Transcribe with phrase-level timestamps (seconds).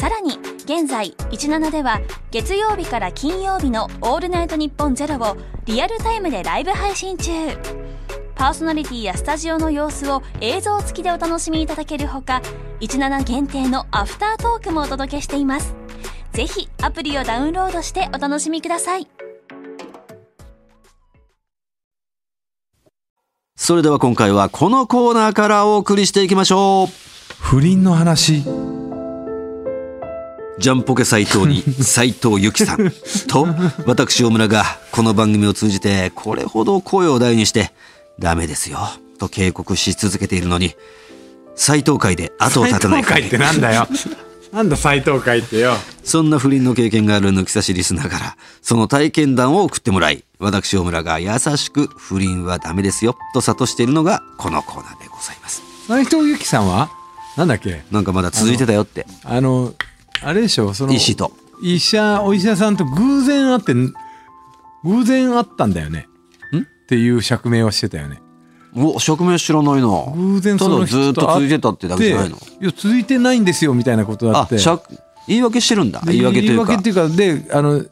[0.00, 7.30] さらに現在17では月曜日から金曜日の「オールナイトニッポンゼロをリアルタイムでライブ配信中。
[8.34, 12.40] パーソナリティやスタジオの様子を映像付きでお楽しみいただけるほか
[12.80, 15.74] 17限定のアフタートークもお届けしています。
[16.32, 19.06] ぜひアプリをダウンロードしてお楽しみください。
[23.54, 26.88] それでは今回はこのコーナーからお送りしていきましょう。
[27.38, 28.42] 不倫の話
[30.60, 32.90] ジャンポケ斎藤に斎藤由貴さん
[33.28, 33.46] と
[33.86, 37.72] 私大村がこの番組を通じてこれほど声を大にして
[38.18, 38.78] ダメですよ
[39.18, 40.74] と警告し続けているのに
[41.56, 43.88] 斎藤会で後を絶たない斎藤会ってなんだよ。
[44.52, 45.76] なんだ斎藤会ってよ。
[46.02, 55.62] そんな不倫の経験がある抜き差しリスナーからその体験談を送ってもらい私大村が優しく不倫はダメですよと諭しているのがこのコーナーでございます。
[55.86, 56.90] 斎藤由貴さんは？
[57.36, 57.82] なんだっけ？
[57.92, 59.06] なんかまだ続いてたよって。
[59.24, 59.84] あのあ
[60.26, 61.32] れでしょその医師と。
[61.62, 63.74] 医者お医者さんと偶然会って
[64.84, 66.08] 偶然会ったんだよね。
[66.52, 66.58] ん？
[66.58, 68.20] っていう釈明をしてたよね。
[68.74, 70.12] お釈明知らないな。
[70.14, 72.36] 偶然そのただずっと続いてたってだけじゃないの？
[72.36, 74.56] いや続いてないんですよみたいなことだって。
[75.28, 76.00] 言い訳してるんだ。
[76.00, 76.66] で言い訳というか。
[76.66, 77.84] 言い訳っていうかであの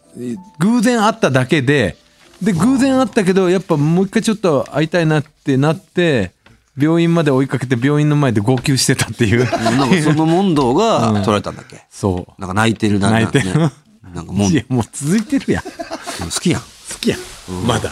[0.58, 1.96] 偶然会っただけで
[2.42, 6.32] で偶然会ったけどやっぱもう一回ちょっと会いたいなってなって
[6.78, 9.44] 病院まで追いかけて病院の前で号泣してたっていう。
[9.50, 12.40] なんかその問答が取られたんだっけ、そう。
[12.40, 13.58] なんか泣いてるな泣いてる。
[13.58, 13.88] なんかね。
[14.14, 15.62] なんかもんいやもう続いてるやん。
[15.62, 16.62] 好好きやん。
[17.00, 17.20] きやん。
[17.66, 17.90] まだ。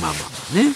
[0.00, 0.14] まあま
[0.52, 0.74] あね。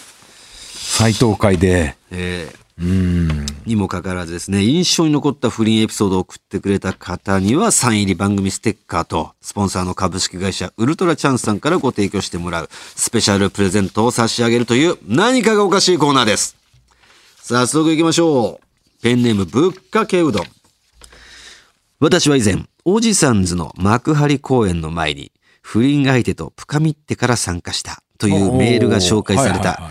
[0.75, 16.57] 斎藤会でえーうんにもかかわらずですね、印象に残った不倫エピソードを送ってくれた方には、サイン入り番組ステッカーと、スポンサーの株式会社ウルトラチャンスさんからご提供してもらう、スペシャルプレゼントを差し上げるという、何かがおかしいコーナーです。
[17.43, 19.03] 早速行きましょう。
[19.03, 20.47] ペンネームぶっかけうどん。
[22.01, 29.83] 私は以前、おじさんずの幕張公演の前に、不倫相手と深みってから参加したというメールが紹介された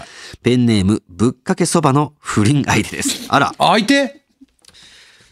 [0.43, 3.27] ペンネームぶっかけそばの不倫相手です。
[3.29, 3.53] あら。
[3.57, 4.23] 相手？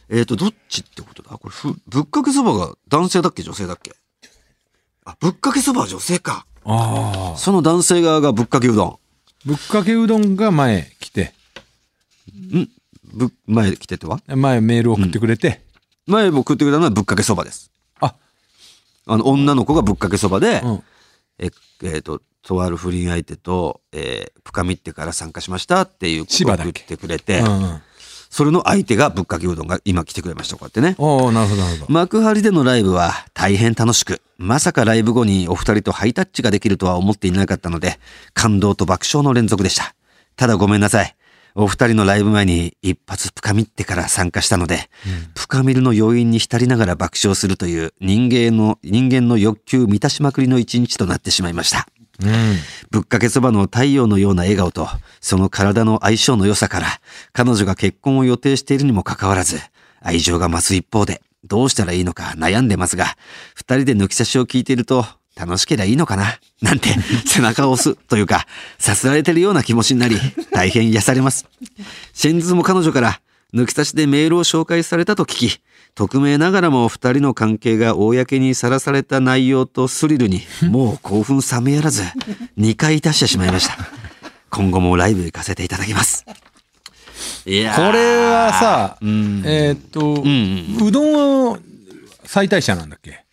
[0.08, 1.32] えーと、どっちってことだ？
[1.32, 3.42] これ、ふ、ぶっかけそばが男性だっけ？
[3.42, 3.96] 女性だっけ？
[5.04, 6.46] あ、ぶっかけそばは女性か。
[6.64, 9.00] ああその男性側がぶっかけうどん。
[9.46, 11.34] ぶっかけうどんが前来て。
[13.14, 14.22] ぶっ、前来てては？
[14.28, 15.62] 前メール送ってくれて、
[16.08, 17.72] 前僕食ってくれたのはぶっかけそばです。
[18.00, 18.16] あ。
[19.08, 20.84] あの、女の子がぶっかけそばで、うん。
[21.38, 21.52] え、
[21.84, 27.82] えーと、とある不倫相手と、えー、深みってから参加しましたっていうことを送ってくれて、うんうん
[28.28, 30.96] それの相手がぶっかけうどんが今来てくれました、こうやってね。
[30.98, 37.98] おおなるほどなるほど幕張でのライブは大変楽しく、まさかライブ後にお二人とハイタッチができるとは思っていなかったので、
[38.34, 39.96] 感動と爆笑の連続でした。
[40.36, 41.16] ただごめんなさい。
[41.58, 44.90] お二人のライブ前に一発深みってから参加したので、
[45.38, 51.88] 深みるの余韻に浸りながら爆笑するという人間の、人間の欲求満たしまくりの一日となってしまいました。
[52.24, 52.58] うん
[52.92, 54.88] ぶっかけそばの太陽のような笑顔と、
[55.20, 56.88] その体の相性の良さから、
[57.34, 59.60] 彼女が結婚を予定しているにもかかわらず、
[60.02, 63.18] 愛情が増す一方で、どうしたらいいのか悩んでますが、
[63.54, 65.06] 二人で抜き差しを聞いていると、
[65.36, 66.90] 楽しければいいのかななんて、
[67.28, 68.48] 背中を押すというか、
[68.80, 70.18] さすられてるような気持ちになり、
[70.54, 71.46] 大変癒されます。
[72.14, 73.20] 先日も彼女から、
[73.56, 75.62] 抜き差しでメールを紹介されたと聞き、
[75.96, 82.04] 匿名ながらも二人の関係が公にさらされた内容とスリルに、 もう興奮冷めやらず、
[82.58, 83.78] 2回いたしてしまいました。
[84.50, 86.26] 今後もライブ行かせていただきます。
[87.46, 87.76] いやー。
[87.88, 89.42] これはさ、うん。
[89.46, 91.60] えーっと、んうどんは
[92.26, 93.24] 最大者なんだっけ？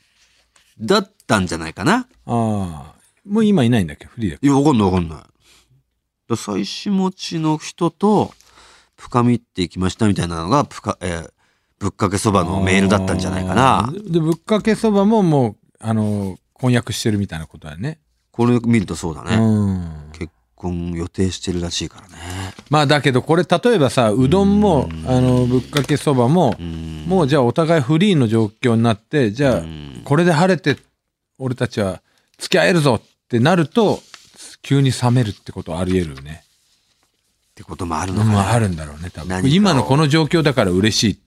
[0.80, 1.94] だったんじゃないかな。
[1.94, 2.92] ああ
[3.28, 4.06] もう今いないんだっけ？
[4.06, 4.46] フリーだっけ？
[4.46, 5.18] いや、わかんないわかんない。
[6.28, 8.32] だ妻子持ちの人と、
[9.02, 11.30] 深みって行きましたみたいなのが、ぷか、えー
[11.80, 17.98] ぶっかけそばのメールだったんじゃないかなでぶっかけそばももうあの婚約してるみたいなことだよね
[18.30, 19.34] これ見るとそうだね。
[19.36, 22.14] うん結婚予定してるらしいからね。
[22.70, 27.04] まあだけどこれ例えばさうどんもあのぶっかけそばもうん。
[27.08, 29.62] もうじゃあお互いフリーの状況になってじゃあ
[30.04, 30.76] これで晴れて
[31.36, 32.00] 俺たちは
[32.38, 33.98] 付き合えるぞってなると
[34.62, 36.44] 急に冷めるってことはあり得るよね。
[37.62, 38.32] ってこともあるのかな。
[38.32, 39.50] まああるんだろうね多分。
[39.50, 41.22] 今のこの状況だから嬉しい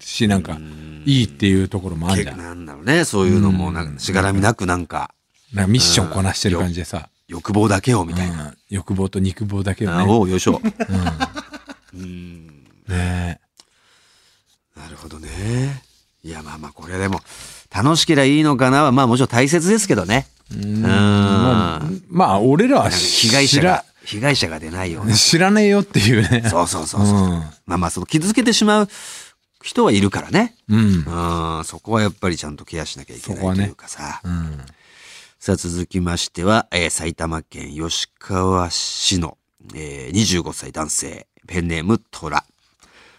[0.00, 0.58] しなんか
[1.04, 5.10] いいっていうところもあるじゃんなんなんだろうね、そういうのも、なんかしがらみなくなんか、
[5.54, 8.48] かミッションこなしてる感じでさ、欲望だけをみたいな。
[8.48, 8.56] うん。
[8.70, 10.60] 欲望と肉望だけをあねおうよいしょ。
[11.92, 13.40] ね。
[14.76, 15.82] なるほどね。
[16.22, 17.20] いや、まあまあ、これでも、
[17.74, 20.26] 楽しければいいのかなは、まあもちろん大切ですけどね。
[20.52, 20.82] うん。
[20.82, 25.14] まあまあ俺らは被害者が、被害者が出ないような。
[25.14, 27.18] 知らねえよっていうねそうそうそうそう。
[27.18, 27.30] うん
[27.66, 28.88] まあまあ、その傷つけてしまう
[29.62, 30.54] 人はいるからね。
[30.68, 34.20] うんうん、そこはやっぱりちゃんとケアしなきゃいけないというかさ。
[34.24, 34.60] うん
[35.38, 39.36] さあ続きましては、えー埼玉県吉川市の、
[39.74, 42.44] えー25歳男性、ペンネームトラ。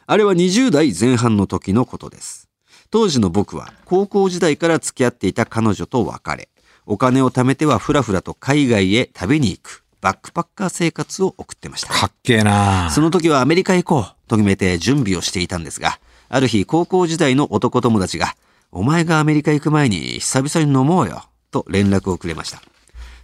[0.07, 2.49] あれは20代前半の時のことです。
[2.89, 6.49] 当時の僕は高校時代から付き合っていた彼女と別れ、
[6.87, 11.92] お金を貯めてはふらふらと海外へ旅に行くバックパッカー生活を送ってました。
[11.92, 16.00] かっけえなその時はアメリカへ行こうと決めて準備をしていたんですが、
[16.30, 18.36] ある日高校時代の男友達が、
[18.72, 22.62] お前がアメリカ行く前に久々に飲もうよと連絡をくれました。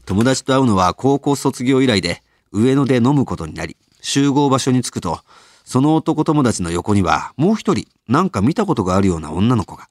[0.07, 5.19] 友達と会うのは高校卒業以来で、上野で飲むことになり、集合場所に着くと、
[5.63, 9.88] その男友達の横にはもう一人、なんか見たことがあるような女の子が。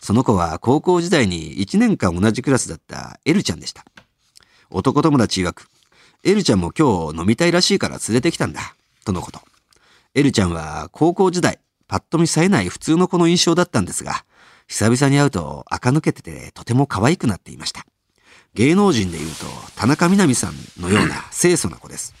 [0.00, 3.84] その子は高校時代に1年間同じクラスだったエルちゃんでした。
[4.70, 5.68] 男友達曰く、
[6.26, 8.74] エルちゃんも今日飲みたいらしいから連れてきたんだ。
[9.04, 9.40] とのこと。
[10.14, 14.24] エルちゃんは高校時代、パッと見冴えない普通の子の印象だったんですが、
[14.66, 17.84] 久々に会うと垢抜けててとても可愛くなっていました。
[18.54, 19.44] 芸能人で言うと
[19.76, 22.14] 田中みな実さんのような清楚な子です。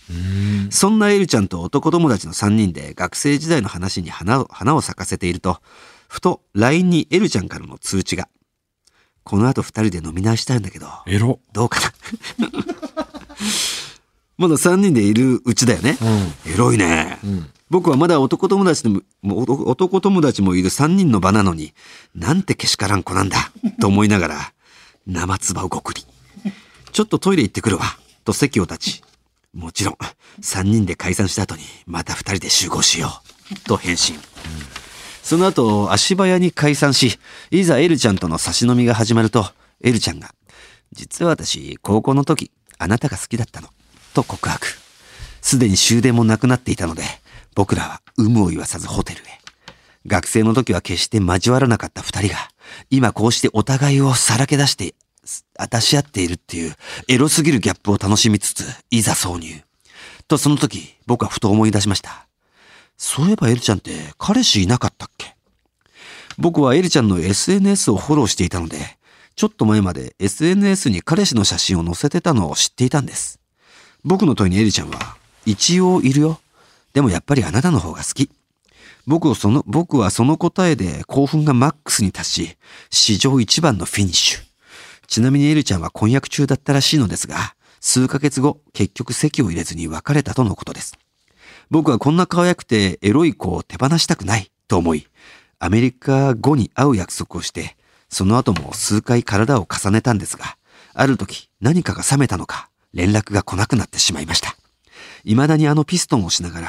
[0.70, 5.62] そんなエルちゃんと男友達の3人で学生時代の話に花を花を咲かせていると、
[6.08, 8.28] ふと LINE にエルちゃんからの通知が。
[9.22, 12.48] この後2人で飲み直したいんだけど、エロどうかな？
[14.36, 15.96] まだ3人でいるうちだよね。
[16.46, 17.18] エロいね、
[17.70, 21.72] 僕はまだ男友達でもも男男友達もいる3人の場なのに、
[22.14, 24.52] なんてけしからん子なんだ、と思いながら、
[25.06, 26.04] 生唾をごくり。
[26.92, 27.84] ちょっとトイレ行ってくるわ、
[28.24, 29.02] と席を立ち、
[29.52, 29.96] もちろん、
[30.40, 33.22] 3人で解散した後に、また2人で集合しよ
[33.52, 34.18] う、と返信。
[35.22, 37.18] その後、足早に解散し、
[37.50, 39.46] いざエルちゃんとの差し飲みが始まると、
[39.80, 40.34] エルちゃんが、
[40.92, 43.68] 実は私、高校の時、あなたが好きだったの、
[44.14, 44.66] と告白。
[45.42, 47.02] すでに終電もなくなっていたので、
[47.54, 49.22] 僕らは有無を言わさずホテルへ。
[50.06, 52.48] 学生の時は決して交わらなかった二人が、
[52.90, 54.94] 今こうしてお互いをさらけ出して、
[55.70, 56.74] 出し合っているっていう、
[57.08, 59.62] エロすぎるギャップを楽しみつつ、いざ挿入。
[60.28, 62.26] とその時、僕はふと思い出しました。
[62.96, 65.34] そういえばエルちゃんって彼氏いなかったっけ？
[66.38, 68.98] 僕はエルちゃんの SNS をフォローしていたので、
[69.36, 73.40] ちょっと前まで SNS に彼氏の写真を載せてたのを知っていたんです。
[74.04, 75.16] 僕の問いにエルちゃんは、
[75.46, 76.40] 一応いるよ。
[76.92, 78.30] でもやっぱりあなたの方が好き。
[79.06, 82.56] 僕をその、僕はその答えで興奮がマックスに達し、
[82.90, 84.40] 史上一番のフィニッシュ。
[85.06, 90.98] ちなみにエルちゃんは婚約中だったらしいのですが、数ヶ月後、結局席を入れずに別れたとのことです。
[91.70, 95.06] 僕はこんな可愛くてエロい子を手放したくないと思い、
[95.58, 97.76] アメリカ後に会う約束をして、
[98.10, 100.56] その後も数回体を重ねたんですが、
[100.92, 104.56] ある時何かが冷めたのか、連絡が来なくなってしまいました。
[105.24, 106.68] 未だにあのピストンをしながら、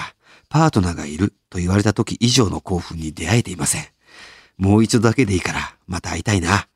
[0.50, 3.86] パートナーがいると言われた時以上の興奮に出会えていません。
[4.58, 6.68] もう一度だけでいいから、また会いたいな。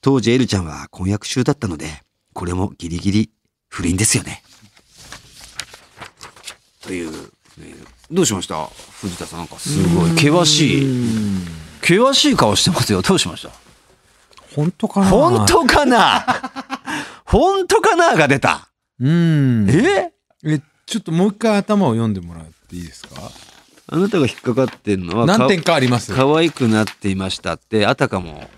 [0.00, 3.30] 当時エルちゃんは婚約中だったので、これもギリギリ
[3.68, 4.42] 不倫ですよね。
[6.80, 7.74] という、ね
[8.08, 8.66] どうしました？
[9.00, 10.86] 藤田さんなんかすごい険しい。
[11.80, 13.02] 険しい顔してますよ。
[13.02, 13.50] どうしました？
[14.54, 15.06] 本当かな？
[15.08, 16.24] 本当かな？
[17.24, 18.14] 本当かな？
[18.14, 18.68] が出た。
[19.00, 19.68] うん。
[19.70, 20.12] え？
[20.44, 23.30] えちょっともう一回頭を読んでもらっていいですか？
[23.88, 26.14] あなたが引っかかってんのは、何点かあります。
[26.14, 28.48] 可愛くなっていましたって、あたかも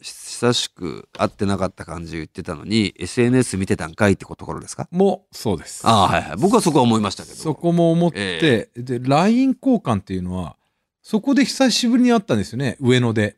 [0.00, 4.88] 久しく会ってなかった感じ言ってたのに、SNS 見てたんかいってところですか？
[4.90, 5.86] もうそうです。
[5.86, 6.36] ああ、はいはい。
[6.36, 7.36] 僕はそこは思いましたけど。
[7.36, 10.56] そこも思って、で LINE 交換っていうのは
[11.02, 13.36] そこで久しぶりに会ったんですよね上野で。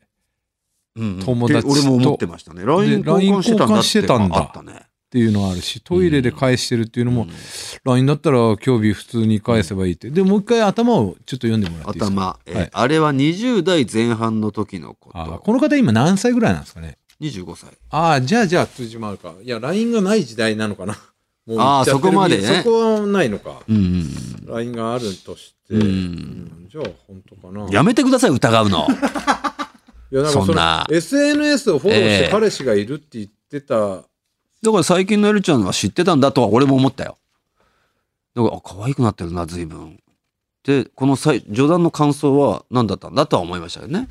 [0.95, 1.23] うんうん。
[1.23, 1.67] 友達と。
[1.67, 2.63] で俺も思ってましたね。
[2.65, 3.67] LINE 交換してたんだって。
[3.67, 4.37] LINE 交換してたんだ。
[4.37, 4.87] あったね。
[5.05, 7.27] っていうのはあるしトイレで返してるっていうのも、
[7.85, 10.09] LINE だったら今日日普通に返せばいいって。
[10.09, 12.15] でもう一回頭をちょっと読んでもらっていいですか？
[12.15, 12.69] 頭、えーはい。
[12.73, 15.39] あれは20代前半の時のこあーと。
[15.39, 17.69] この方今何歳ぐらいなんですかね？25歳。
[17.91, 19.33] ああじゃあじゃあ通じもあるか。
[19.41, 20.93] いや LINE がない時代なのかな。
[21.45, 22.63] もうあー言っちゃってるそこまでね。
[22.63, 23.61] そこはないのか。
[23.69, 24.09] うんうん
[24.47, 27.63] LINE があるとして、うんうんじゃあ本当かな。
[27.63, 27.71] うん。
[27.71, 28.87] やめてください、疑うの。
[30.11, 30.85] いやなんかそそんな。
[30.89, 32.25] の SNS をフォローしええ。
[32.25, 34.03] て彼氏がいるって言ってた、
[34.65, 37.17] だから最近のエルちゃんは知ってたんだとは俺も思ったよ。
[38.35, 39.99] だから、あ、可愛くなってるな、随分。
[40.65, 44.07] でこの際序盤の感想は何だったんだとは思いましたよね。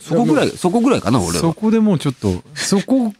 [0.00, 1.34] そこぐらいそこぐらいかな俺は。
[1.34, 3.12] そこでもうちょっとそこ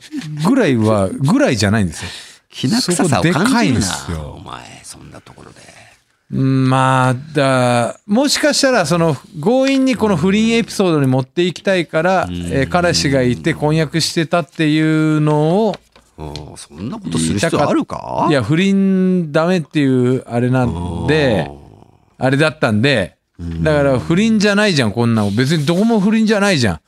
[0.49, 2.11] ぐらいはぐらいじゃないんですよ
[2.49, 5.61] きな臭さを感じるなお前そんなところで。
[6.33, 15.82] うんまあだもしかしたらその強引にこの不倫エピソードに持っていきたいから、えー彼氏がいて婚約してたっていうのをうん
[16.57, 18.27] そんなことする必要あるか？
[18.31, 21.51] いや不倫ダメっていうあれなんで
[22.19, 23.17] あれだったんで
[23.63, 26.81] だから不倫じゃないじゃんこんなの別にどこも不倫じゃないじゃん。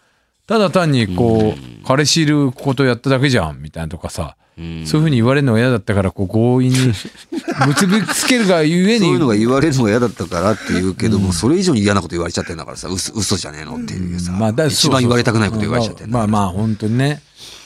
[0.46, 6.76] ただ単にこう彼氏いることやっただけじゃんみたいなとかさそういうふうに言われるのが嫌だったからこう強引に
[7.66, 9.06] 結びつけるがゆえに。
[9.06, 17.22] そういうのが言われるのが嫌だったからって言うけども、それ以上に嫌なこと言われちゃってんだからさ嘘嘘じゃねえのっていうさ、まあだ一番言われたくないこと言われちゃってんだからまあまあ本当にね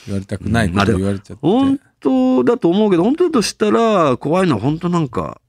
[0.08, 5.40] 言われたくないこと言われちゃって、本当だと思うけど本当だとしたら怖いのは本当なんか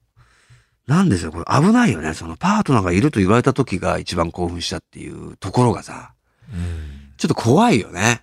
[0.86, 2.14] なんでしょうこれ危ないよね。
[2.14, 6.14] そのパートナーがいると言われた時が一番興奮したっていうところがさ、
[7.16, 8.22] ちょっと怖いよね。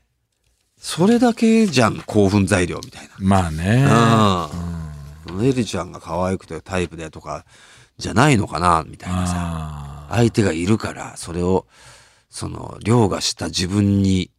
[0.77, 3.83] それだけじゃん興奮材料みたいまあね。
[3.83, 4.49] な
[5.31, 5.45] うん。
[5.45, 7.45] エリちゃんが可愛くてタイプでとか
[7.97, 9.33] じゃないのかなみたいなさ。
[9.37, 11.65] あ相手がいるからそれを
[12.29, 14.29] その凌駕した自分に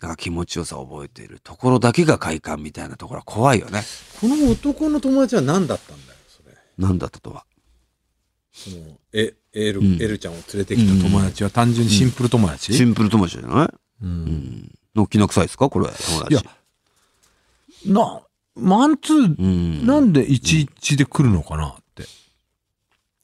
[0.00, 3.80] なんか気持ちよさを覚えているところだけが快感みたいなところは怖いよね。
[3.80, 6.54] ーこの男の友達は何だったんだよそれ。
[6.78, 7.44] なんだったとは？
[8.52, 8.76] その
[9.12, 9.94] えエル,、うん。
[10.00, 13.68] エルちゃんを連れてきた友達は単純にシンプル友達、シンプル友達じゃない？
[14.02, 14.08] うん。
[14.08, 14.72] うん。
[14.94, 15.68] のきな臭いですか？
[15.68, 16.34] これ友達。
[16.34, 16.42] いや
[17.86, 18.22] な
[18.54, 19.86] マンツー、うん。
[19.86, 22.04] なんで11で来るのかなって、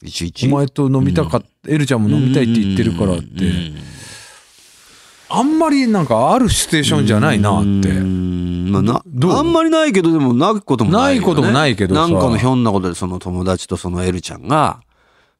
[0.03, 3.77] いちいちお前と飲みたかった、エルちゃんも飲みたいって言ってるからって、うん
[5.29, 8.71] あんまりなんかあるシチュエーションじゃないなって、うん。
[8.71, 9.03] まあな
[9.39, 12.01] あんまりないけどでもないこともないよ、ね、ないこともないけどさ。
[12.03, 14.81] なんかのひょんなことでその友達とそのエルちゃんが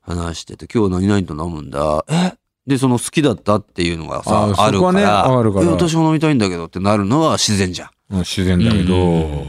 [0.01, 2.05] 話してて今日何々と飲むんだ。
[2.09, 2.33] え？
[2.67, 4.93] でその好きだったっていうのがさああるから。
[4.93, 5.67] ねあるから。
[5.67, 7.89] え私も飲みたいんだけどってなるのは自然じゃん。
[7.89, 9.47] うん自然だけど、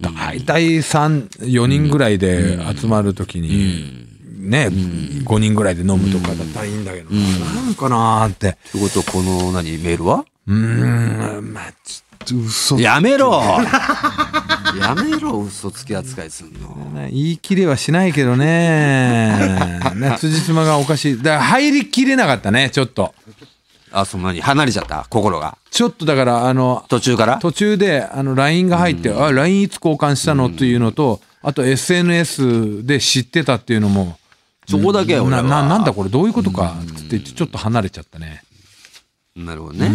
[0.00, 4.09] 大体34人ぐらいで集まるときに、
[4.40, 7.70] ね、5人ぐらいで飲むとかだったらいいんだけど、な。
[7.70, 7.74] ん。
[7.74, 8.48] かなーって。
[8.48, 10.24] ってことはこの何メールは？
[10.46, 13.40] うーん、まあ、ちょっと嘘やめろ！
[14.80, 16.76] やめろ嘘つき扱いすんの。
[17.10, 19.80] 言い切れはしないけどね。
[19.96, 21.16] ね辻褄がおかしい。
[21.18, 23.14] だから入りきれなかったね、ちょっと。
[23.92, 24.40] あそんなに？
[24.40, 25.06] 離れちゃった？
[25.10, 25.58] 心が？
[25.70, 27.38] ちょっとだから、あの、途中から？
[27.38, 30.46] 途中であの LINE が入って、あ LINE いつ交換したの？
[30.46, 34.18] っていうのと、あと SNS で知ってたっていうのも、
[34.70, 38.42] そこだけは俺はなななんだこれどういうことかっつってちょっと離れちゃったね。
[39.36, 39.92] なるほどね、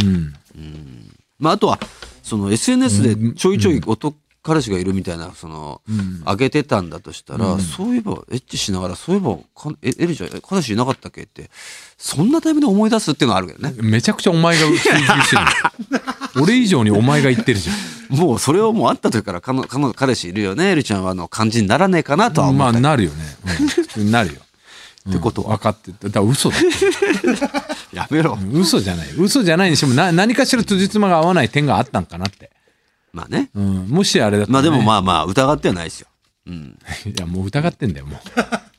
[0.55, 1.13] うん。
[1.39, 1.79] まあ、あとは
[2.23, 5.81] その SNS でちょいちょい男彼氏がいるみたいなその、
[6.23, 11.23] 上げてたんだとしたら、そういえばエッチしながらそういえばかえエリちゃん彼氏いなかったっけ？
[11.23, 11.49] って
[11.97, 15.41] そんなタイミングで思い出すっていうのはあるけどねめちゃくちゃお前が追求してる。
[16.43, 17.73] 俺以上にお前が言ってるじゃ
[18.15, 22.57] もうそれをもう会った時から彼の彼の彼氏いるよねエリちゃんはあの感じにならねえかなとはん。
[22.57, 23.37] まあ思った、なるよね。
[23.97, 24.41] うんなるよ。
[25.07, 26.07] ってことは分かってた。
[26.07, 26.55] だから嘘だ。
[27.93, 29.09] やめろ、嘘じゃない。
[29.17, 32.51] 嘘じゃないにしてもな何かしら辻褄が合わない点があったんかなって。
[33.13, 33.87] まあねうん。
[33.87, 34.69] もしあれだったら、ね。
[34.69, 36.07] まあでもまあまあ疑ってはないですよ
[36.47, 38.19] うん いやもう疑ってんだよもう。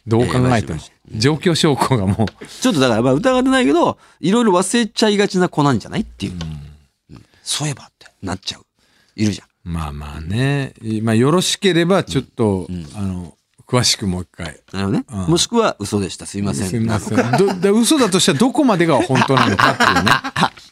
[0.06, 0.80] どう考えても。
[1.14, 2.46] 状況証拠がもう。
[2.46, 6.66] ちょっとだからまあ疑ってないけどいろいろ忘れちゃいがちな子なんじゃないっていう、うん
[7.42, 8.66] そういえばってなっちゃう
[9.14, 10.74] いるじゃんまあまあね。
[11.02, 13.35] まあよろしければちょっと、あの、
[13.66, 14.60] 詳しくもう一回。
[14.72, 17.32] なるほどね、もしくは嘘でしたすいませんすみません。
[17.32, 20.12] どで嘘だとしたらどこまでが本当なのかっていうね。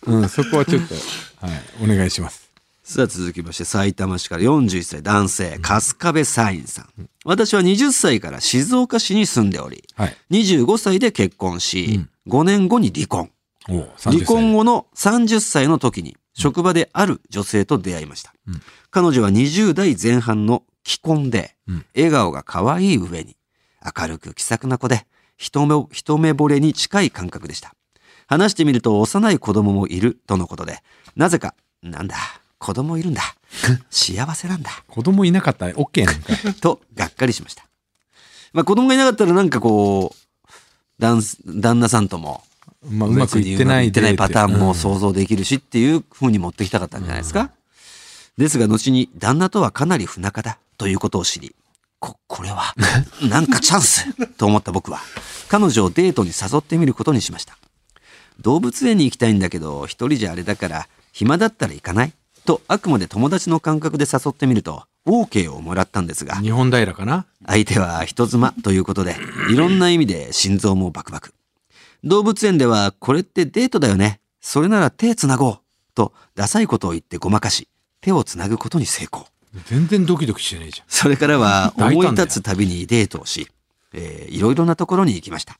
[0.22, 2.44] うん、そこはちょっと、はい、お願いします。
[2.84, 10.16] さあ続きまして埼玉市から41歳男性春日部サインさん私は20歳から静岡市に住んでおりはい。
[10.30, 13.30] 25歳で結婚し、5年後に離婚
[13.66, 14.58] 離婚後。
[14.58, 18.34] 後の30歳の時に職場である女性と出会いました、
[18.90, 21.86] 彼女は20代前半の既婚で、うん。
[21.94, 23.36] 笑顔が可愛い上に
[23.98, 27.74] 明るく気さくな子で一目一目惚れに近い感覚でした。
[28.26, 30.78] 話してみると幼い子供もいるとのことで
[31.14, 32.16] なぜかなんだ
[32.58, 33.20] 子供いるんだ
[33.90, 36.32] 幸せなんだ子供いなかったら OK なんか。
[36.50, 36.54] い。
[36.54, 37.66] とがっかりしました。
[38.52, 40.48] まあ子供がいなかったらなんかこう
[40.98, 42.44] 旦旦那さんとも
[42.88, 47.50] まあ、うまくいってないってないパターンもう想像できるしっていう風に持ってきたかったんじゃないですか。
[48.36, 51.54] ですが後に旦那とはかなり不仲だということを知り、
[52.00, 52.74] こ、これは
[53.22, 55.00] なんかチャンス と思った僕は
[55.48, 57.56] 彼女をデートに誘ってみることにしました。
[58.40, 62.12] 動物園に行きたいんだけど一人じゃあれだから暇だったら行かない？
[62.44, 67.26] とあくまで友達の感覚で誘ってみると OK をもらったんですが、日本平かな？
[67.46, 69.16] 相手は人妻ということで、
[69.50, 71.32] いろんな意味で心臓もバクバク。
[72.02, 74.20] 動物園ではこれってデートだよね。
[74.40, 75.58] それなら手つなごう。
[75.94, 77.68] と、ダサいことを言ってごまかし、
[78.00, 79.26] 手をつなぐことに成功。
[79.66, 80.86] 全然ドキドキしてないじゃん。
[80.88, 83.48] それからは思い立つたびにデートをし、
[83.92, 85.58] えーいろいろなところに行きました。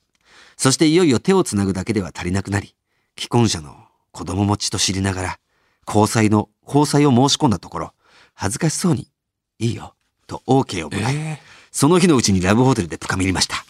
[0.57, 2.75] そしていよいよ手をつなぐだけでは足りなくなり、
[3.17, 3.75] 既婚者の
[4.11, 5.39] 子供持ちと知りながら、
[5.87, 7.93] 交際の、交際を申し込んだところ、
[8.33, 9.09] 恥ずかしそうに、
[9.59, 9.93] いいよ、
[10.27, 11.39] と OK をもらい、え
[11.71, 13.65] その日のうちにラブホテルで深みりました。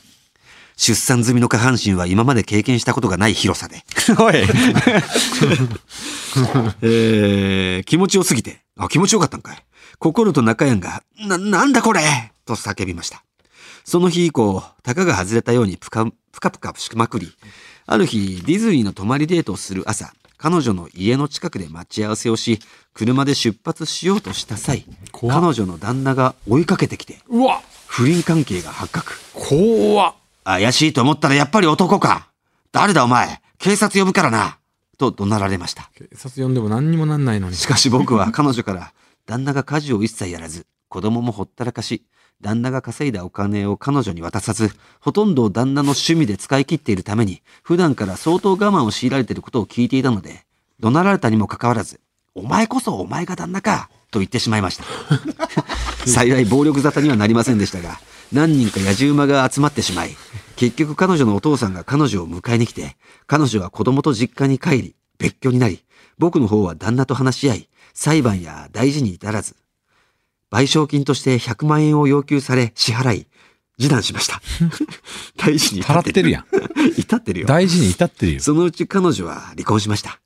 [0.78, 3.84] 出産済みの下半身は今まで経験したことがない広さで。
[4.20, 4.36] おい
[6.82, 9.64] えー気持ちよすぎて、あ、気持ちよかったんかい。
[10.00, 12.02] 心と中やんが、な、なんだこれ？
[12.46, 13.24] と叫びました。
[13.84, 17.36] その日以降、たかが外れたようにぷか、ぷかぷかしまくり、
[17.86, 22.60] ある日、ディズニーの泊まりデートをする朝、彼女の家の近くで待ち合わせをし、
[22.94, 29.14] 車で出発しようとした際、彼女の旦那が追いかけてきて、うわ不倫関係が発覚。
[29.34, 32.28] 怖っ怪しいと思ったらやっぱり男か。
[32.72, 33.42] 誰だお前？
[33.58, 34.58] 警察呼ぶからな。
[34.98, 35.90] と怒鳴られました。
[35.96, 37.56] 警察呼んでも何にもなんないのに。
[37.56, 38.94] しかし僕は彼女から、
[39.26, 42.06] 旦那が家事を一切やらず、子供もほったらかし、
[42.42, 50.46] 旦那が稼いだお金を彼女に渡さず、ほとんどを旦那の趣味で使い切っているために、普段から相当我慢を強いられていることを聞いていたので、
[50.80, 52.02] 怒鳴られたにもかかわらず、
[52.36, 54.84] お前こそお前が旦那か、と言ってしまいました。
[56.06, 58.00] 幸い暴力沙汰にはなりませんでしたが、
[58.32, 60.16] 何人か野獣馬が集まってしまい、
[60.56, 65.84] 結局彼女のお父さんが彼女を迎えに来て、彼女は子供と実家に帰り、別居になり、
[66.18, 69.56] 僕の方は旦那と話し合い、裁判や大事に至らず、
[70.52, 73.28] 賠償金として100万円を要求され支払い、
[73.78, 74.42] 示談しました。
[75.38, 76.46] 大事に至払ってるやん。
[76.98, 77.48] 至ってるよ。
[77.48, 78.40] 大事に至ってるよ。
[78.42, 80.20] そのうち彼女は離婚しました。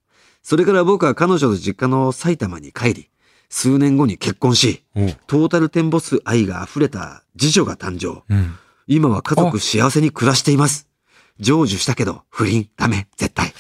[0.44, 3.10] それから僕は彼女の実家の埼玉に帰り、
[3.50, 8.24] 数年後に結婚し、うんトータルテンボス愛が溢れた次女が誕生。
[8.34, 8.58] うん。
[8.88, 10.88] 今は家族幸せに暮らしています。
[11.40, 13.54] 成就したけど、不倫、ダメ、絶対。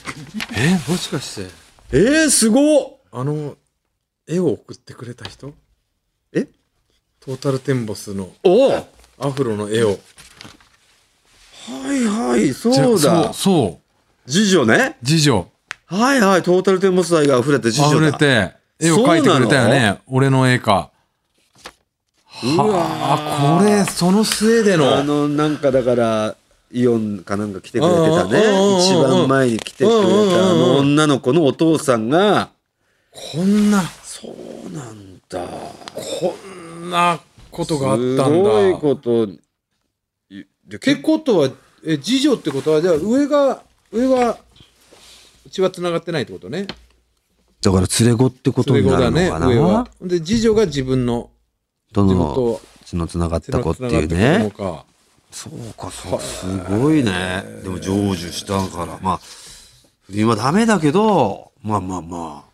[0.55, 1.49] えもしかして、
[1.91, 3.55] えー、すごあの、
[4.29, 5.53] 絵を送ってくれた人？
[6.33, 6.47] え？
[7.19, 8.85] トータルテンボスのおは
[9.17, 9.97] アフロの絵を。
[11.69, 13.79] いはい、そうだそ
[14.27, 14.29] う。。
[14.29, 14.97] 次女ね。
[15.03, 15.49] 次女。
[15.87, 18.09] はいはい、トータルテンボス愛が溢れて次女だ。
[18.09, 19.99] 溢れて、絵を描いてくれたよね。
[20.05, 20.91] 俺の絵か。
[22.43, 25.03] うわあ、これ、その末であの。
[25.03, 26.35] の、なんかだから、
[26.71, 28.39] イオンかなんか来てくれてたね。
[28.79, 30.03] 一番前に来てくれたあ
[30.53, 32.51] の女の子のお父さんが、
[33.33, 35.47] こんな、そうなんだ。
[35.93, 37.19] こんな
[37.51, 38.25] ことがあったんだ。
[38.25, 39.25] すごいこと。
[39.25, 39.27] っ
[40.79, 41.49] てことは、
[41.85, 44.39] え、次女ってことは、じゃあ上が、上は、
[45.51, 46.65] 血は繋がってないってことね。
[47.61, 49.47] だから連れ子ってことになるのね、かな。
[49.47, 49.87] 上は。
[50.01, 51.29] で、次女が自分の
[51.91, 54.51] 地どの元、血のつながっ血た子っていうね。
[55.31, 57.43] そうか、そう、すごいね。
[57.61, 59.17] でも成就したから、まあ、
[60.07, 62.48] 不倫はダメだけど、まあまあまあ。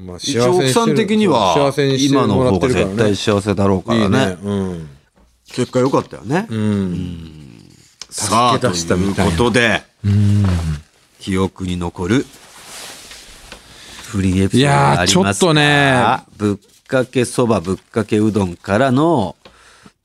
[0.00, 2.68] まあ、一応奥さん的には今の方が。
[2.68, 4.38] 絶対幸せだろうからねね。
[4.42, 4.88] うん。
[5.46, 6.46] 結果良かったよね。
[6.48, 7.40] うん。
[8.08, 9.82] さあ、と助け出したいうことで、
[11.20, 12.26] 記憶に残る
[14.06, 19.36] 不倫エピソードがありますかいやぶっかけそば、ぶっかけうどんからの、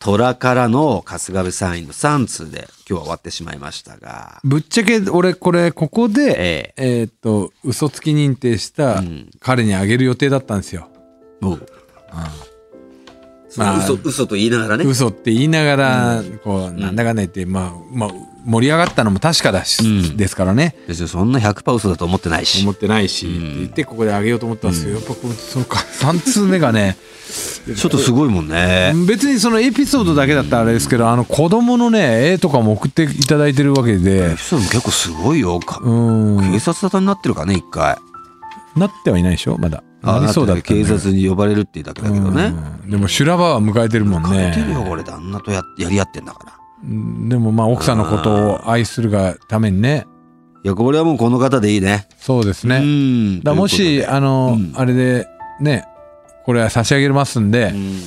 [0.06, 7.04] 虎からの春日部山陰の3通で今日は終わってしまいましたが、ぶっちゃけ俺これここで、ええ。
[7.06, 9.32] ーっと嘘つき認定したん。
[9.40, 10.90] 彼にあげる予定だったんですよ。
[11.42, 11.68] もう、
[13.58, 13.80] まあ。
[13.80, 14.86] 嘘、嘘と言いながらね。
[14.86, 18.10] 嘘って言いながら、こうなんだかんだ言って、まあまあ
[18.46, 22.72] 盛り上がったのも確かだし、うんですからね別にそんな100%嘘だと思ってないし思。
[22.72, 24.96] ってないし、って言ってここであげようと思ったんですよ。
[24.96, 26.98] やっぱこうそのか3通目がね
[27.76, 28.94] ちょっとすごいもんね。
[29.08, 35.60] 別にそのエピソードだけだったらあれですけどあの子供のね絵とかも送っていただいてるわけエでピソードも結構すごいよ。
[35.60, 37.98] 警察沙汰になってるからね、一回。
[38.76, 39.58] なってはいないでしょ？
[39.58, 42.54] まだあなりそうだったんだよ警察に呼ばれるっていうだけだけどね。
[42.84, 46.52] うんでも修羅場は迎えてるもん書いねてるよ、俺、旦那とややり合ってんだから。
[46.88, 50.06] うんでもまあ奥さんのことを愛するがためにね。
[50.64, 52.08] いや、これはもうこの方でいいね。
[52.18, 53.44] そうですね、うん。
[53.44, 54.74] だもしあの、うん。
[54.76, 55.28] あれで
[55.62, 55.86] ね
[56.44, 58.00] これは差し上げますんで、うん。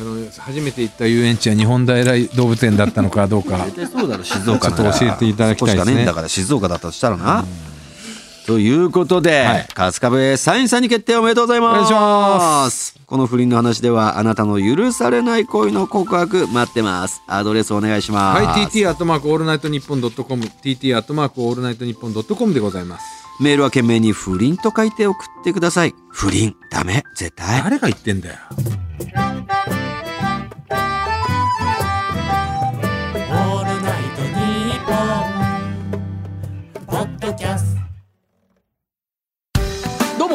[0.00, 2.04] あの初めて行った遊園地は日本平
[2.34, 3.66] 動物園だったのかどうか。
[3.90, 6.04] そうだろ、静岡ちょっと教えていただきたいですね。
[6.04, 7.44] だから、静岡だったとしたらな。
[8.46, 11.72] ということで、はい春日部サインさんに決定おめでとうございます。
[11.72, 17.22] お願いしますこの不倫の話では、あなたの許されない恋の告白待ってます。
[17.26, 18.44] アドレスお願いします。
[18.44, 23.04] はい TT アットマークオールナイトニッポンドットコム TT アットマークオールナイトニッポンドットコムでございます
[23.40, 25.94] メールは件名に不倫と書いて送ってください。
[26.10, 27.62] 不倫、ダメ、絶対。
[27.62, 28.36] 誰が言ってんだよ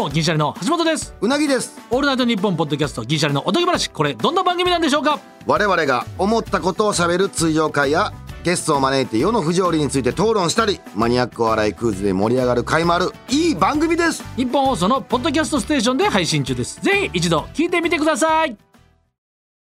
[0.09, 1.15] 銀シャリの橋本です。
[1.21, 1.79] うなぎです。
[1.89, 3.89] オールナイトニッポンポッドキャスト銀シャリのおとぎ話。
[3.89, 5.19] これどんな番組なんでしょうか？
[5.45, 14.23] 我々が思ったことをしゃべる通常会やゲストを招いて世の不条理について討論したりマニアックお笑いクイズで盛り上がる回もあるいい番組です。
[14.35, 16.79] 日本放送のポッドキャストステーションで配信中です。
[16.81, 18.55] ぜひ一度聞いてみてください。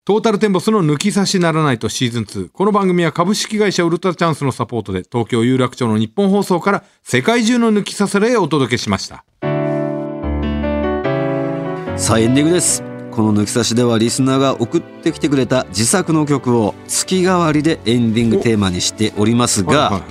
[0.04, 2.50] トータルテンボスの抜き差しならないとシーズン2。
[2.50, 9.24] この番組は株式会社ウルトラチャンスのサポートで東京有楽町の日本放送から世界中の抜き差せれをお届けしました。
[11.98, 12.82] さあエンディングです。
[13.10, 20.02] この抜き差しではリスナーが送ってきてくれた自作の曲を月替わりでエンディングテーマにしておりますが、はい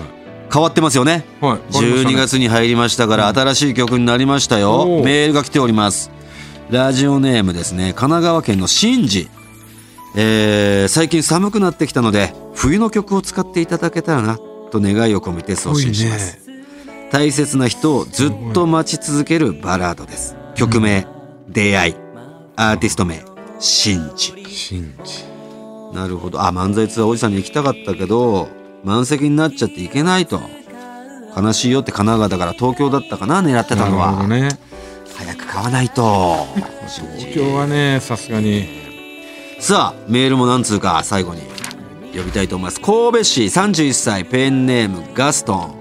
[0.49, 1.25] 変わってますよね。
[1.41, 1.59] はいはい。
[1.59, 2.05] はい。
[2.05, 5.03] 12月に入りましたから新しい曲になりましたおよー。
[5.03, 6.09] メールが来ております。
[6.69, 7.87] ラジオネームですね。
[7.87, 9.29] 神奈川県のシンジ
[10.15, 14.37] えー最近寒くなってきたので冬の曲を使っていただけたらな
[14.71, 16.39] と願いを込めて送信します、
[17.11, 20.37] 大切な人をずっと待ち続けるバラードです。
[20.55, 21.05] 曲名、
[21.57, 21.95] 出会い。
[22.55, 23.19] アーティスト名。
[23.59, 24.45] シンジ。
[24.47, 25.23] 信じ。
[25.91, 26.39] なるほど。
[26.39, 28.47] あ漫才ツアーおじさんに行きたかったけど
[28.83, 30.39] 満席になっちゃって行けないと。
[31.35, 34.49] 悲しいよって神奈川だから東京だったかな狙ってたのなるほは、どね。
[35.15, 36.45] 早く買わないと。
[36.85, 38.67] 東京はね、さすがに。
[39.59, 41.41] さあメールも何通か最後に
[42.15, 42.79] 呼びたいと思います。
[42.79, 45.76] 神戸市31歳ペンネームガストン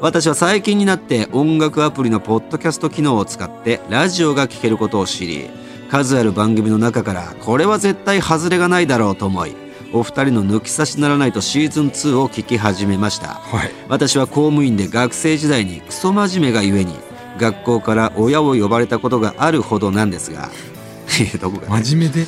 [0.00, 5.50] 私は最近になって音楽アプリのポッドキャスト機能を使ってラジオが聴けることを知り
[5.90, 9.56] 数ある番組の中からこれは絶対外れがないだろうと思い
[9.92, 13.70] お二人の抜き差しならないとシーズン2を聞き始めましたはい。
[13.88, 16.94] 私は公務員で学生時代にクソ真面目がゆえに
[17.38, 20.50] 学校から親を呼ばれたことがあるほどなんですが
[21.40, 22.26] どこが、真面目で、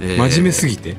[0.00, 0.96] えー真面目すぎて？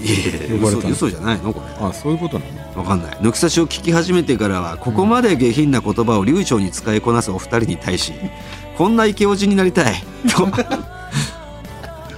[0.00, 0.14] いや
[0.46, 0.90] いや呼ばれたの？
[0.90, 1.66] 嘘嘘じゃないのこれ。
[1.86, 2.80] あ、そういうことなの？
[2.82, 3.16] わかんない。
[3.16, 8.12] 抜き差しを聞き始めてからはここまで下品な言葉を流暢に使いこなすお二人に対し
[8.76, 9.94] こんなイケオジになりたい。
[10.34, 10.46] と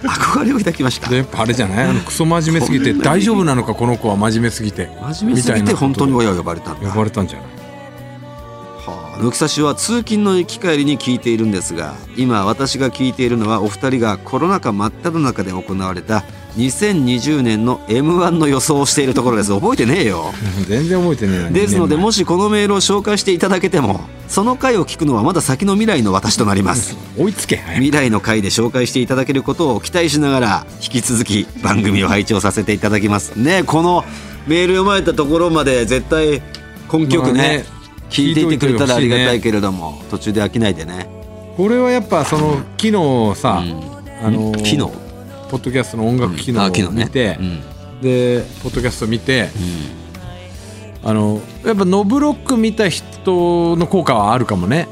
[0.02, 1.10] 憧れを抱きました。
[1.10, 1.88] で、やっぱあれじゃない？
[1.88, 4.88] あの、クソ真面目すぎて、大丈夫なのか、この子は真面目すぎて。
[5.02, 6.88] 真面目すぎて本当に親を呼ばれたんだ。
[6.90, 7.46] 呼ばれたんじゃない？
[8.86, 16.24] はあ抜き差しは通勤の行き帰りに聞いているんですが今私が聞いているのはお二人がコロナ禍真っ只中で行われた
[16.56, 19.52] 2020年の m 1の予想をしているところです。
[19.52, 20.32] 覚えてねえよ。
[20.68, 26.96] 全然覚えてねえなですのでもしこのメールを紹介していただけてもその回を聞くのはまだ先の未来の私となります。
[27.18, 27.62] 追いつけ。
[27.74, 33.32] 未来の回で紹介していただけることを期待しながら引き続き番組を拝聴させていただきます。
[33.36, 34.04] ねこの
[34.46, 36.42] メール読まれたところまで絶対
[36.92, 37.64] 根拠曲ね,、まあね
[38.10, 41.08] 聞いていてくれたらありがたいけれども、途中で飽きないでね、
[41.56, 44.26] これはやっぱその昨日さ、うん。
[44.26, 44.99] あのー昨日？
[45.50, 47.04] ポッドキャストの音楽機能をあ昨日ね。
[47.04, 47.60] 見て、うん。
[48.00, 49.48] でポッドキャスト見て、
[51.02, 54.86] あのやっぱノブロック見た人の効果はあるかもね。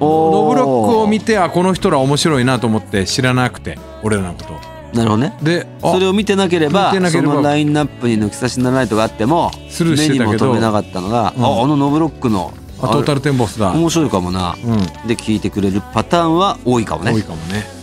[0.00, 4.70] ノブロックを見てあこの人ら面白いなと思って知らなくて俺らのこと。
[4.96, 5.36] なるほどね。
[5.42, 11.44] であそれを見てなければそのラインナップに抜き差しならないとかあってもスルーしてたけど目にも留めなかったのが、うん。
[11.44, 14.56] ああのノブロックのあトータルテンボスだ、うん、面白いかもな、
[15.06, 17.12] で聞いてくれるパターンは多いかもね。
[17.12, 17.79] 多いかもね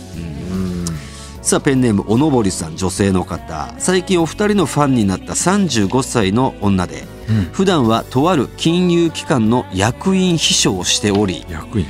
[1.48, 3.74] さあペンネームおのぼりさん女性の方。
[3.78, 7.44] 最近お二人のファンになった35歳の女で、うん。
[7.52, 11.86] 普段はとある金融機関の役員秘書をしており役員。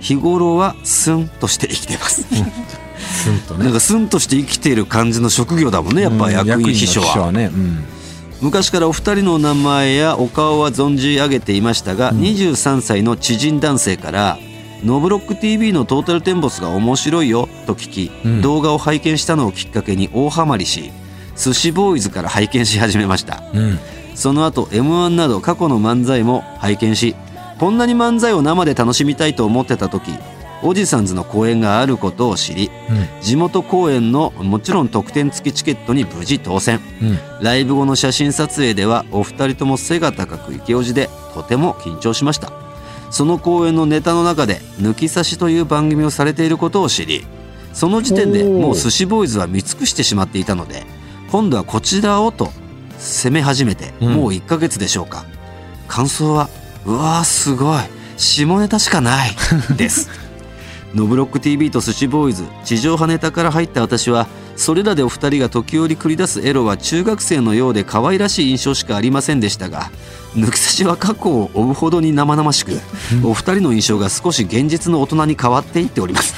[0.00, 2.26] 日頃はスンとして生きてます。
[2.98, 3.66] スンとね。
[3.66, 7.30] なんかスンとして生きている感じの職業だもんねやっぱうん役員秘書は、は。
[7.30, 7.84] ね、うん。
[8.40, 14.38] 昔からお二人の名前やお顔は存じ上げていましたが、23歳の知人男性から
[14.84, 18.40] 「ノブロック TV のトータルテンボスが面白いよ」と聞き、うん。
[18.42, 20.90] 動画を拝見したのをきっかけに大ハマりし
[21.36, 23.42] 寿司ボーイズから拝見し始めました。
[23.52, 23.78] うん。
[24.14, 27.14] その後 m 1など過去の漫才も拝見し
[27.58, 30.12] こんなに漫才を生で楽しみたいと思ってた時
[30.60, 32.68] おじさんズの公演があることを知り
[33.20, 36.80] 地元公演のもちろん特典付きチケットに無事当選。
[37.00, 37.18] うん。
[37.40, 42.67] ライブ後の写真撮影ではお二人とも背が高くイケオジでとても緊張しました
[43.10, 47.26] その公演のネタの中で「抜き差し」という番組をされていることを知り
[47.72, 50.84] その時点でもう寿司ボーイズは見尽くしてしまっていたので
[51.30, 52.52] 今度はこちらをと
[52.98, 54.14] 攻め始めてうん。
[54.14, 55.24] もう1ヶ月でしょうか、
[55.86, 56.48] 感想は
[56.84, 57.82] 「うわーすごい。
[58.16, 59.36] 下ネタしかない」
[59.76, 60.10] です
[60.94, 62.44] ノブロック TV と寿司ボーイズ。
[62.64, 64.26] 地上波ネタから入った私は
[64.58, 69.90] それらでお二人が時折繰り出すエロは中学生のようで可愛らしい印象しかありませんでしたが
[70.34, 72.72] 抜き差しは過去を追うほどに生々しく
[73.24, 76.34] お二人の印象が少し現実の大人に変わっていっております。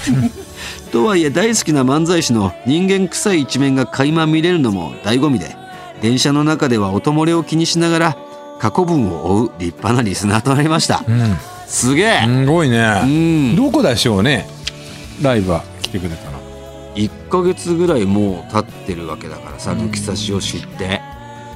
[0.92, 5.56] とはいえ大好きな漫才師の人間臭い一面が垣間見れるのも醍醐味で
[6.02, 8.16] 電車の中では音漏れを気にしながら
[8.58, 11.02] 過去文を追う立派なリスナーとなりました。
[11.08, 11.36] うん
[11.70, 12.20] すげえ。
[12.26, 13.56] すごいね、うん。
[13.56, 14.48] どこでしょうね。
[15.22, 16.40] ライブは来てくれたの。
[16.96, 21.00] 1ヶ月ぐらいもう経ってるわけだからさ抜き差しを知って。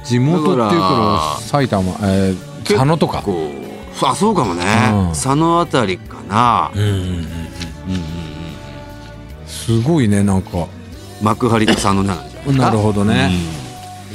[0.05, 3.21] 地元っていうだかから埼玉、えー、佐野とか。
[3.21, 5.09] こうあそうかもね、うん。
[5.09, 7.03] 佐野あたりかな、うんうんうんうん。
[7.03, 7.25] うんうん、
[9.45, 10.67] すごいねなんか。
[11.21, 13.31] 幕張と佐野なんじゃないなるほどね、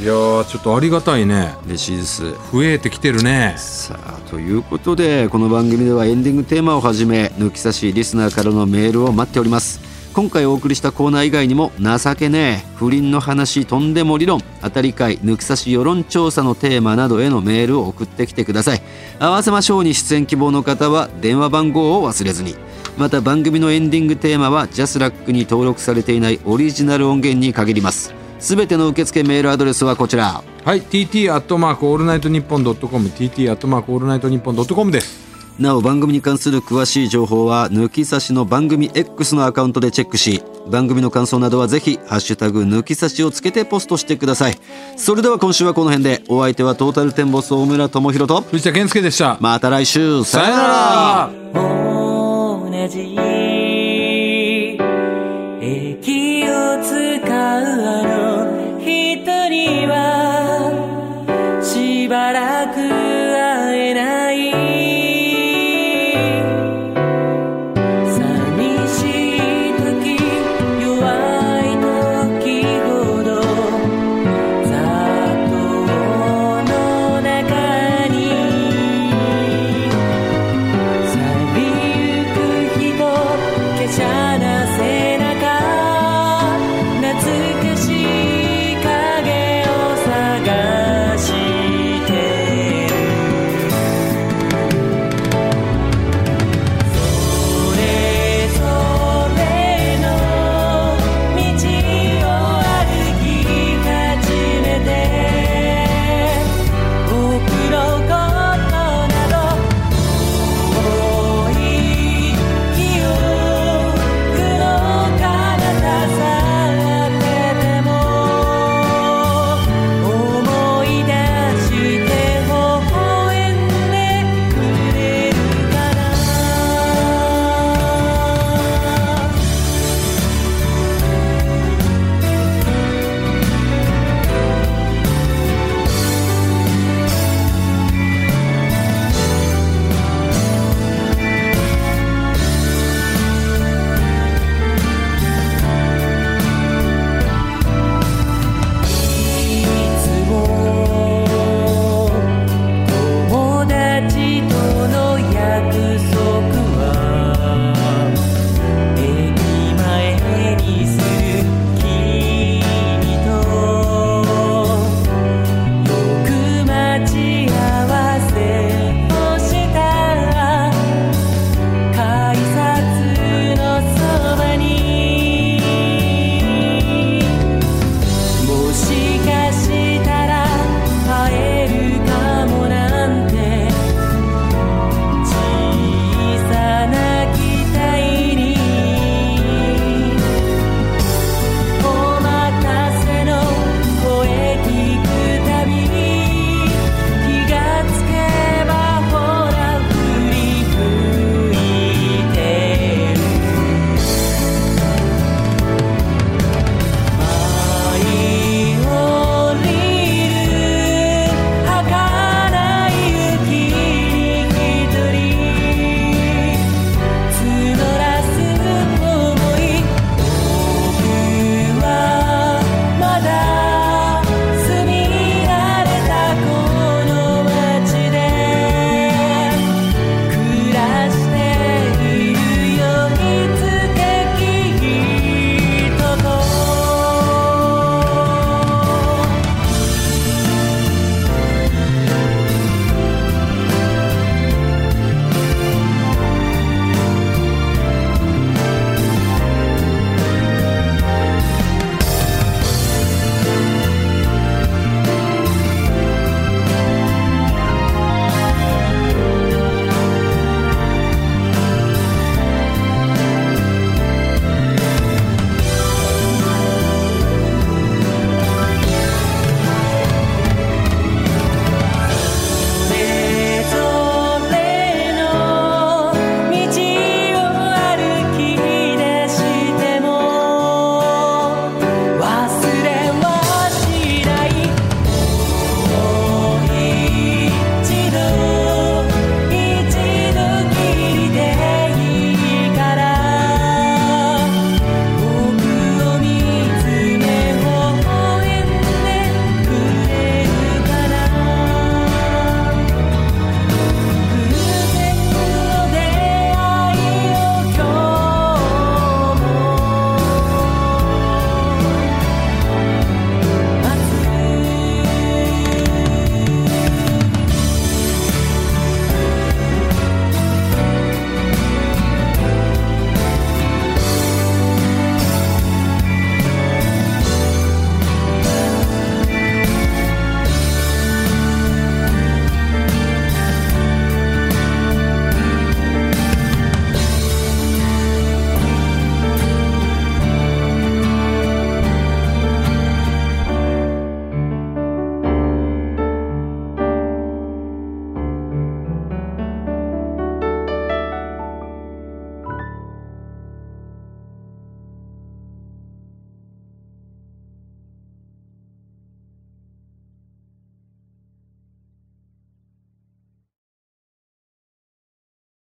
[0.01, 1.55] いやーちょっとありがたいね。
[1.65, 2.33] うん嬉しいです。
[2.51, 3.55] 増えてきてるね。
[3.59, 9.79] さあということでこの番組ではエンディングテーマをはじめ抜き差しリスナーからのメールを待っております。
[10.15, 18.83] 今回お送りしたコーナー以外にも情けねえ不倫の話とんでも理論当たり会抜き差し世論調査のテーマなどへのメールを送ってきてください。
[19.19, 22.57] 合わせましょうに出演希望の方は電話番号を忘れずに。
[22.97, 30.43] また番組のエンディングテーマはジャスラックに登録されていないオリジナル音源に限りますすべての受付メールアドレスはこちら。
[30.65, 35.31] はい TT アットマークオールナイトニッポンドットコム TT アットマークオールナイトニッポンドットコムです。
[35.59, 44.59] なお番組に関する詳しい情報は抜き差しの番組 X のアカウントでチェックし番組の感想などはぜひ「ハッシュタグ抜き差し」をつけてポストしてください。
[44.97, 49.37] それでは今週はこの辺でお相手はトータルテンボス大村智広と藤田健介でした。
[49.41, 50.25] また来週。
[50.25, 50.63] さよな
[53.21, 53.30] ら